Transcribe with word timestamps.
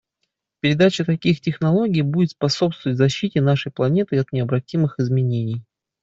Передача 0.61 1.05
таких 1.05 1.41
технологий 1.41 2.01
будет 2.01 2.31
способствовать 2.31 2.97
защите 2.97 3.39
нашей 3.39 3.71
планеты 3.71 4.17
от 4.17 4.31
необратимых 4.31 4.97
изменений. 4.97 5.63